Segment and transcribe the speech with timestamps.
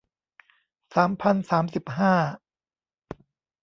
[0.93, 2.13] สามพันสามสิบห้า